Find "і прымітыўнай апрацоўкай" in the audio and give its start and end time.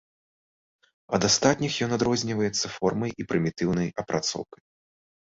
3.25-4.63